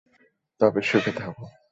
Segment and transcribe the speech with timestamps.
[0.61, 1.43] তবে সুখে থাকো।